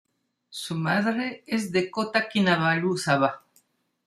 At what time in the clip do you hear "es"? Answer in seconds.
1.45-1.71